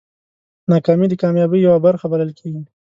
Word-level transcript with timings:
ناکامي 0.71 1.07
د 1.09 1.13
کامیابۍ 1.21 1.59
یوه 1.61 1.79
برخه 1.85 2.05
بلل 2.11 2.31
کېږي. 2.39 2.63